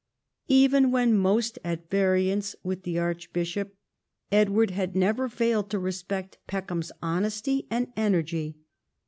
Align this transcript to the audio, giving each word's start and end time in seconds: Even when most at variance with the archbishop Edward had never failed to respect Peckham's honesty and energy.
Even 0.47 0.89
when 0.89 1.15
most 1.15 1.59
at 1.63 1.91
variance 1.91 2.55
with 2.63 2.81
the 2.81 2.97
archbishop 2.97 3.75
Edward 4.31 4.71
had 4.71 4.95
never 4.95 5.29
failed 5.29 5.69
to 5.69 5.77
respect 5.77 6.39
Peckham's 6.47 6.91
honesty 7.03 7.67
and 7.69 7.93
energy. 7.95 8.57